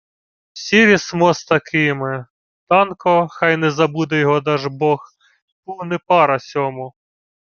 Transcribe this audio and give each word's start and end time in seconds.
—Сірі 0.53 0.97
смо 0.97 1.33
з 1.33 1.43
таким. 1.45 2.25
Данко, 2.69 3.27
хай 3.31 3.57
не 3.57 3.71
забуде 3.71 4.19
його 4.19 4.41
Дажбог, 4.41 5.09
був 5.65 5.85
не 5.85 5.97
пара 6.07 6.39
сьому. 6.39 6.93